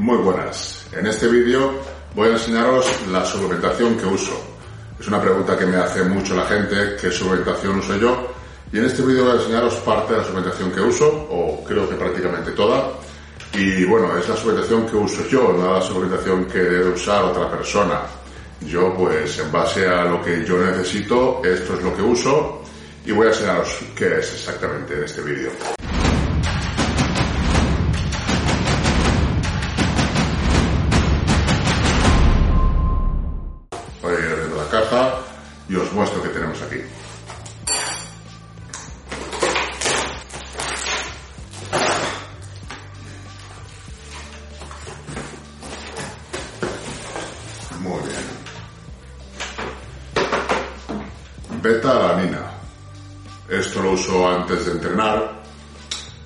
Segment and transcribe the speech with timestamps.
[0.00, 0.86] Muy buenas.
[0.92, 1.74] En este vídeo
[2.14, 4.32] voy a enseñaros la suplementación que uso.
[4.98, 8.32] Es una pregunta que me hace mucho la gente, ¿qué suplementación uso yo?
[8.72, 11.86] Y en este vídeo voy a enseñaros parte de la suplementación que uso, o creo
[11.86, 12.92] que prácticamente toda.
[13.52, 17.50] Y bueno, es la suplementación que uso yo, no la suplementación que debe usar otra
[17.50, 18.00] persona.
[18.62, 22.62] Yo pues en base a lo que yo necesito, esto es lo que uso
[23.04, 25.50] y voy a enseñaros qué es exactamente en este vídeo.
[36.10, 36.76] Muestro qué tenemos aquí.
[47.80, 48.26] Muy bien.
[51.62, 52.50] Beta-alanina.
[53.48, 55.40] Esto lo uso antes de entrenar.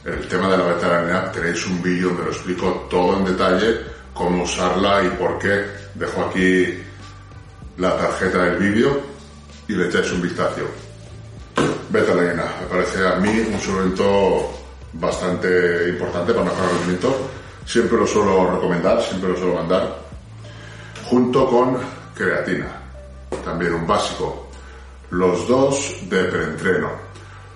[0.04, 3.80] El tema de la beta-alanina tenéis un vídeo donde lo explico todo en detalle,
[4.12, 5.64] cómo usarla y por qué.
[5.94, 6.82] Dejo aquí
[7.78, 9.13] la tarjeta del vídeo
[9.68, 10.62] y le echáis un vistazo.
[11.88, 12.44] Beta-alanina.
[12.60, 14.50] Me parece a mí un suplemento
[14.94, 17.30] bastante importante para mejorar el rendimiento.
[17.66, 20.04] Siempre lo suelo recomendar, siempre lo suelo mandar
[21.04, 21.78] junto con
[22.14, 22.66] creatina,
[23.44, 24.48] también un básico.
[25.10, 26.90] Los dos de preentreno.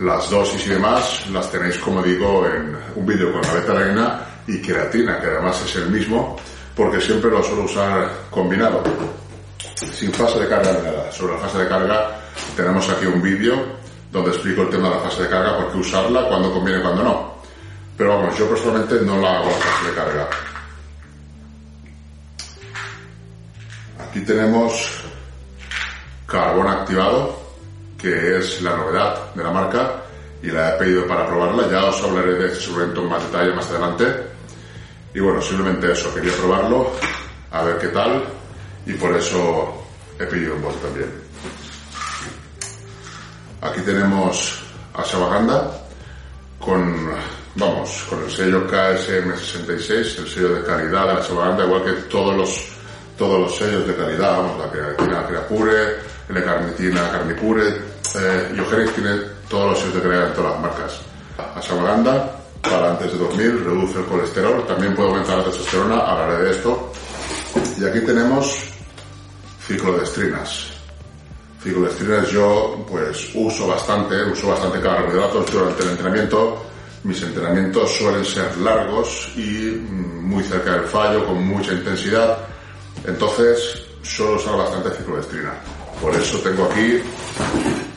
[0.00, 4.62] Las dosis y demás las tenéis, como digo, en un vídeo con la beta y
[4.62, 6.36] creatina, que además es el mismo,
[6.76, 8.82] porque siempre lo suelo usar combinado,
[9.78, 11.10] sin fase de carga ni nada.
[11.12, 12.20] Sobre la fase de carga
[12.56, 13.78] tenemos aquí un vídeo
[14.10, 17.02] donde explico el tema de la fase de carga, por qué usarla, cuándo conviene cuándo
[17.02, 17.38] no.
[17.96, 20.28] Pero vamos, yo personalmente no la hago la fase de carga.
[24.08, 25.02] Aquí tenemos
[26.26, 27.38] carbón activado,
[27.98, 30.02] que es la novedad de la marca
[30.42, 31.68] y la he pedido para probarla.
[31.70, 34.06] Ya os hablaré de este suplemento en más detalle más adelante.
[35.14, 36.92] Y bueno, simplemente eso, quería probarlo,
[37.50, 38.37] a ver qué tal
[38.86, 39.84] y por eso
[40.18, 41.10] he pedido un bote también.
[43.60, 44.62] Aquí tenemos
[44.94, 45.70] ashwagandha
[46.58, 47.10] con,
[47.56, 52.36] vamos, con el sello KSM66, el sello de calidad de la ashwagandha, igual que todos
[52.36, 52.78] los
[53.18, 55.96] todos los sellos de calidad, vamos, la creatina Creapure,
[56.28, 57.68] la carnitina Carnipure,
[58.14, 61.00] eh, Yogenix tiene todos los sellos de calidad en todas las marcas.
[61.56, 62.30] Ashwagandha,
[62.62, 66.92] para antes de dormir, reduce el colesterol, también puede aumentar la testosterona, hablaré de esto.
[67.78, 68.64] Y aquí tenemos
[69.66, 70.68] ciclodestrinas.
[71.62, 76.64] Ciclodestrinas yo pues uso bastante, uso bastante carbohidratos durante el entrenamiento.
[77.04, 82.38] Mis entrenamientos suelen ser largos y muy cerca del fallo, con mucha intensidad
[83.06, 85.54] entonces suelo usar bastante ciclodestrina.
[86.00, 87.00] Por eso tengo aquí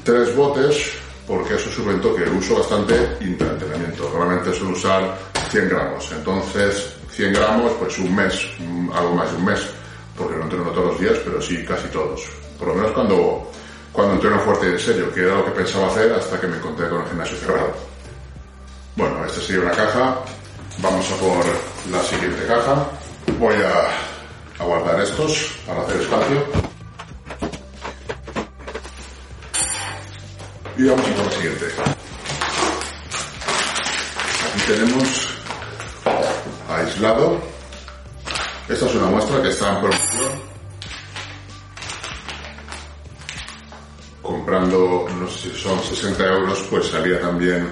[0.03, 0.91] tres botes,
[1.27, 4.09] porque es un que uso bastante intraentrenamiento.
[4.09, 5.17] Normalmente suelo usar
[5.50, 6.11] 100 gramos.
[6.11, 8.47] Entonces, 100 gramos, pues un mes,
[8.94, 9.59] algo más de un mes,
[10.17, 12.22] porque no entreno todos los días, pero sí casi todos.
[12.57, 13.51] Por lo menos cuando,
[13.91, 16.57] cuando entreno fuerte y en serio, que era lo que pensaba hacer hasta que me
[16.57, 17.73] encontré con el gimnasio cerrado.
[18.95, 20.19] Bueno, esta sería una caja.
[20.77, 21.45] Vamos a por
[21.91, 22.88] la siguiente caja.
[23.39, 24.11] Voy a
[24.61, 26.45] a guardar estos para hacer espacio.
[30.77, 31.66] Y vamos a por la siguiente.
[34.53, 35.41] Aquí tenemos
[38.69, 40.31] Esta es una muestra que está en promoción.
[44.22, 47.67] Comprando, no sé si son 60 euros, pues salía también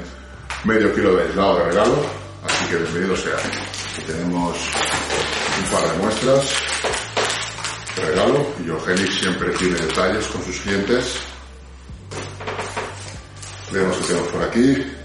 [0.63, 1.95] medio kilo de aislado de regalo.
[2.43, 3.35] Así que bienvenido sea.
[3.35, 4.57] Aquí tenemos
[5.59, 6.53] un par de muestras
[7.97, 11.17] regalo y Eugenix siempre tiene detalles con sus clientes.
[13.71, 14.99] Veamos que tenemos por aquí.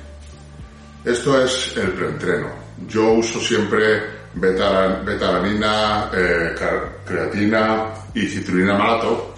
[1.05, 2.49] Esto es el preentreno.
[2.89, 4.03] Yo uso siempre
[4.35, 6.55] betalanina, eh,
[7.05, 9.35] creatina y citrulina malato,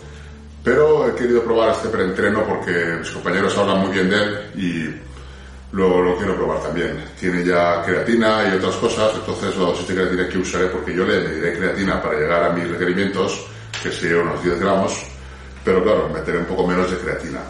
[0.62, 5.76] pero he querido probar este preentreno porque mis compañeros hablan muy bien de él y
[5.76, 7.04] lo, lo, quiero probar también.
[7.18, 11.04] Tiene ya creatina y otras cosas, entonces la dosis de creatina que usaré, porque yo
[11.04, 13.44] le mediré creatina para llegar a mis requerimientos,
[13.82, 15.02] que sería unos 10 gramos,
[15.64, 17.40] pero claro, meteré un poco menos de creatina.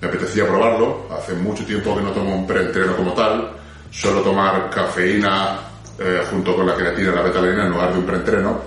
[0.00, 3.50] Me apetecía probarlo, hace mucho tiempo que no tomo un preentreno como tal,
[3.90, 5.58] suelo tomar cafeína
[5.98, 8.60] eh, junto con la creatina y la betalanina en lugar de un preentreno,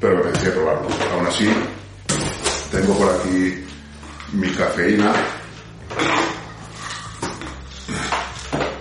[0.00, 0.88] pero me apetecía probarlo.
[1.14, 1.48] Aún así,
[2.72, 3.64] tengo por aquí
[4.32, 5.12] mi cafeína,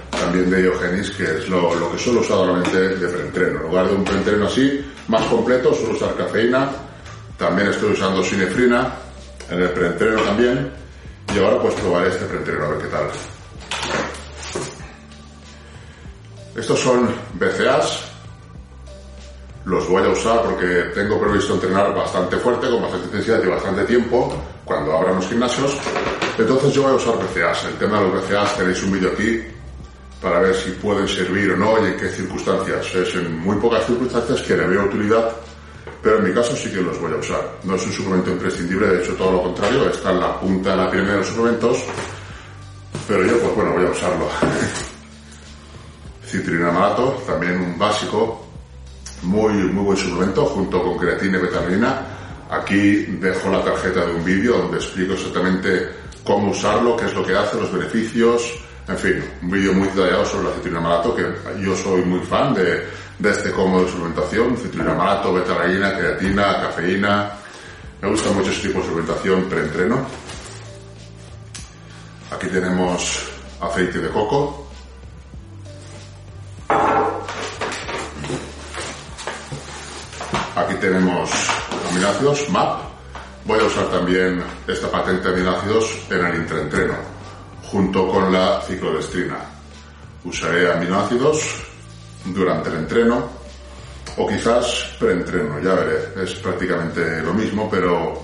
[0.09, 3.59] también de Iogenis, que es lo, lo, que suelo usar normalmente de preentreno.
[3.59, 6.67] En lugar de un preentreno así, más completo, suelo usar cafeína,
[7.37, 8.91] también estoy usando sinefrina
[9.51, 10.84] en el preentreno también.
[11.35, 13.07] Y ahora pues probaré este preentreno a ver qué tal.
[16.55, 17.99] Estos son BCAs.
[19.65, 23.83] los voy a usar porque tengo previsto entrenar bastante fuerte, con bastante intensidad y bastante
[23.83, 24.33] tiempo
[24.63, 25.77] cuando abran los gimnasios.
[26.37, 27.65] Entonces yo voy a usar BCAs.
[27.65, 29.43] El tema de los BCAs tenéis un vídeo aquí
[30.21, 32.95] para ver si pueden servir o no y en qué circunstancias.
[32.95, 35.31] Es en muy pocas circunstancias que le veo utilidad,
[36.05, 37.41] pero en mi caso sí que los voy a usar.
[37.63, 40.77] No es un suplemento imprescindible, de hecho todo lo contrario, está en la punta de
[40.77, 41.83] la pirámide de los suplementos,
[43.07, 44.29] pero yo pues bueno, voy a usarlo.
[46.27, 48.45] Citrinamalato, también un básico,
[49.23, 52.01] muy, muy buen suplemento junto con creatina y betalanina.
[52.51, 55.89] Aquí dejo la tarjeta de un vídeo donde explico exactamente
[56.23, 58.43] cómo usarlo, qué es lo que hace, los beneficios,
[58.87, 61.25] en fin, un vídeo muy detallado sobre la citrinamalato, que
[61.63, 62.85] yo soy muy fan de,
[63.19, 67.31] de este cómodo de suplementación, citrinamalato, betalanina, creatina, cafeína.
[68.01, 70.05] Me gusta mucho este tipo de suplementación preentreno.
[72.31, 73.29] Aquí tenemos
[73.61, 74.65] aceite de coco,
[80.55, 81.29] Aquí tenemos
[81.91, 82.79] aminoácidos, MAP.
[83.43, 86.93] Voy a usar también esta patente de aminoácidos en el intraentreno,
[87.69, 89.35] junto con la ciclodestrina.
[90.23, 91.65] Usaré aminoácidos
[92.25, 93.29] durante el entreno
[94.17, 96.23] o quizás preentreno, ya veré.
[96.23, 98.21] Es prácticamente lo mismo, pero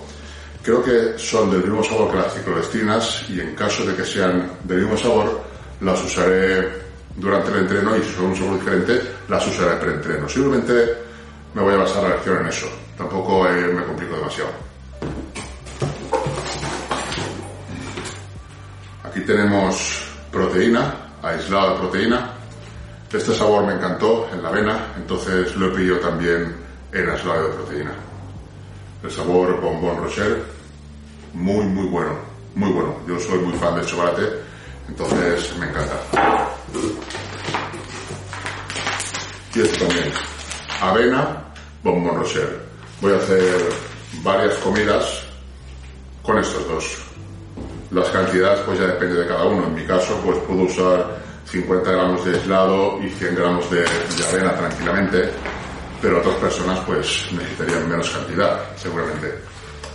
[0.62, 4.58] creo que son del mismo sabor que las ciclodestrinas y en caso de que sean
[4.64, 5.42] del mismo sabor,
[5.80, 6.82] las usaré
[7.16, 10.28] durante el entreno y si son un sabor diferente, las usaré preentreno.
[10.28, 10.72] Simplemente
[11.54, 12.66] me voy a basar la lección en eso.
[12.96, 14.50] Tampoco eh, me complico demasiado.
[19.04, 22.41] Aquí tenemos proteína, aislada de proteína.
[23.12, 26.56] Este sabor me encantó en la avena, entonces lo he pedido también
[26.92, 27.92] en aislado de proteína.
[29.02, 30.42] El sabor bombón rocher,
[31.34, 32.16] muy, muy bueno,
[32.54, 32.96] muy bueno.
[33.06, 34.22] Yo soy muy fan del chocolate,
[34.88, 36.00] entonces me encanta.
[39.54, 40.12] Y este también,
[40.80, 41.44] avena,
[41.82, 42.62] bombón rocher.
[43.02, 43.62] Voy a hacer
[44.22, 45.22] varias comidas
[46.22, 46.98] con estos dos.
[47.90, 49.66] Las cantidades pues ya depende de cada uno.
[49.66, 51.21] En mi caso pues puedo usar
[51.52, 53.84] 50 gramos de aislado y 100 gramos de,
[54.26, 55.30] avena tranquilamente,
[56.00, 59.34] pero otras personas pues necesitarían menos cantidad, seguramente.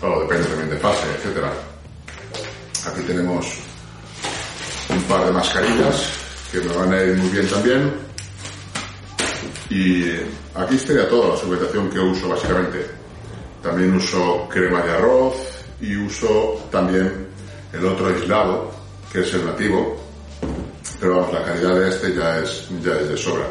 [0.04, 1.52] O depende también de fase, etcétera.
[2.86, 3.48] Aquí tenemos
[4.90, 6.12] un par de mascarillas
[6.52, 7.92] que me van a ir muy bien también
[9.72, 10.12] y
[10.54, 12.86] aquí estaría toda la suplementación que uso básicamente.
[13.64, 15.36] También uso crema de arroz
[15.82, 17.28] y uso también
[17.74, 18.72] el otro aislado,
[19.12, 20.07] que es el nativo.
[21.00, 23.48] Pero vamos, la calidad de este ya es, ya es de sobra.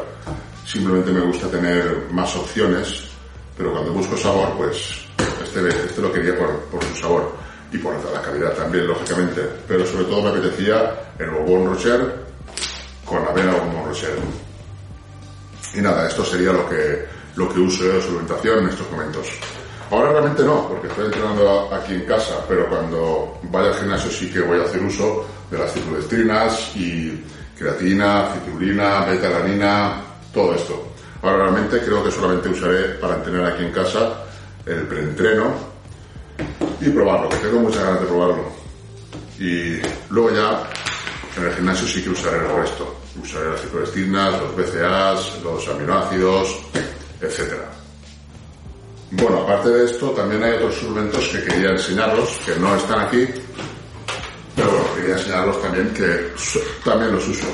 [0.65, 3.05] Simplemente me gusta tener más opciones,
[3.57, 5.05] pero cuando busco sabor, pues
[5.43, 7.31] este, este lo quería por, por su sabor
[7.71, 9.41] y por la calidad también, lógicamente.
[9.67, 12.27] Pero sobre todo me apetecía el Bobón Rocher
[13.05, 14.17] con avena Bobón Rocher.
[15.73, 17.05] Y nada, esto sería lo que,
[17.35, 19.27] lo que uso de suplementación en estos momentos.
[19.89, 24.29] Ahora realmente no, porque estoy entrenando aquí en casa, pero cuando vaya al gimnasio sí
[24.29, 27.23] que voy a hacer uso de las ciclodestrinas y
[27.57, 30.01] creatina, citrulina, beta-alanina,
[30.33, 30.93] todo esto.
[31.21, 34.23] Ahora realmente creo que solamente usaré para entrenar aquí en casa
[34.65, 35.53] el preentreno
[36.79, 38.51] y probarlo, que tengo muchas ganas de probarlo.
[39.39, 40.63] Y luego ya
[41.37, 46.57] en el gimnasio sí que usaré el resto usaré las cicloestinas, los BCAAs, los aminoácidos,
[47.21, 47.53] etc.
[49.11, 53.25] Bueno, aparte de esto, también hay otros suplementos que quería enseñaros, que no están aquí,
[55.07, 56.33] quería enseñaros también que
[56.83, 57.47] también los uso.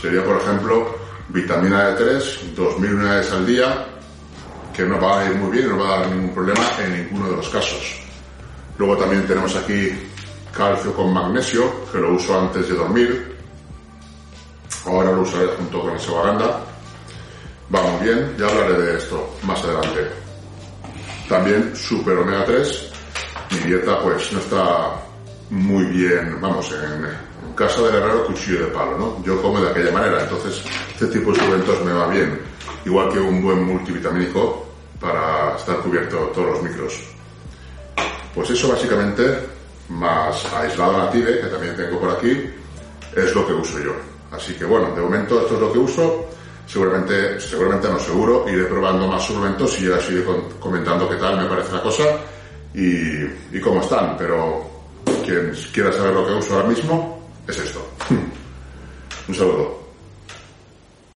[0.00, 0.94] Sería, por ejemplo,
[1.28, 3.86] vitamina D3, 2000 unidades al día,
[4.76, 7.04] que no va a ir muy bien y no va a dar ningún problema en
[7.04, 8.00] ninguno de los casos.
[8.76, 9.90] Luego también tenemos aquí
[10.52, 13.36] calcio con magnesio, que lo uso antes de dormir,
[14.84, 16.60] Ahora lo usaré junto con el Sebaganda.
[17.74, 20.08] Va muy bien, ya hablaré de esto más adelante.
[21.28, 22.90] También Super Omega 3.
[23.50, 25.07] Mi dieta pues no está
[25.50, 29.24] muy bien, vamos, en, casa del herrero cuchillo de palo, ¿no?
[29.24, 30.62] Yo como de aquella manera, entonces
[30.92, 32.38] este tipo de suplementos me va bien.
[32.84, 34.66] Igual que un buen multivitamínico
[35.00, 36.94] para estar cubierto todos los micros.
[38.32, 39.40] Pues eso básicamente,
[39.88, 42.48] más aislado native, que también tengo por aquí,
[43.16, 43.92] es lo que uso yo.
[44.30, 46.26] Así que bueno, de momento esto es lo que uso.
[46.66, 50.22] Seguramente, seguramente no seguro, iré probando más suplementos y ya os iré
[50.60, 52.04] comentando qué tal me parece la cosa
[52.74, 54.16] y cómo están.
[54.16, 54.67] Pero
[55.28, 57.86] quien quiera saber lo que uso ahora mismo, es esto.
[59.28, 59.77] Un saludo.